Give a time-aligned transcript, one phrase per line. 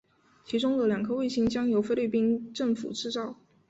[0.43, 3.37] 其中的两颗卫星将由菲律宾政府制造。